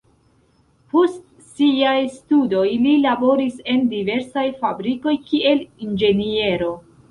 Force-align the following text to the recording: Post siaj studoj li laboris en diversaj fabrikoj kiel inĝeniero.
Post 0.93 1.19
siaj 1.49 1.97
studoj 2.13 2.63
li 2.87 2.95
laboris 3.03 3.61
en 3.75 3.85
diversaj 3.93 4.47
fabrikoj 4.65 5.17
kiel 5.31 5.65
inĝeniero. 5.89 6.75